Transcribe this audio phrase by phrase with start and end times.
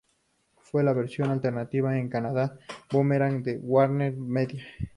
[0.57, 2.57] Fue la versión alternativa en Canadá de
[2.91, 4.63] Boomerang de WarnerMedia.